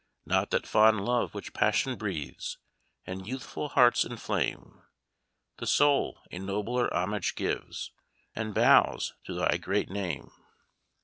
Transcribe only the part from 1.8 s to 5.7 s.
breathes And youthful hearts inflame; The